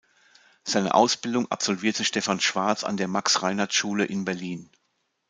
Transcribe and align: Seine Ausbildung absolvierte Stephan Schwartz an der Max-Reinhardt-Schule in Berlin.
Seine 0.63 0.95
Ausbildung 0.95 1.51
absolvierte 1.51 2.03
Stephan 2.05 2.39
Schwartz 2.39 2.83
an 2.83 2.97
der 2.97 3.07
Max-Reinhardt-Schule 3.07 4.03
in 4.03 4.25
Berlin. 4.25 4.71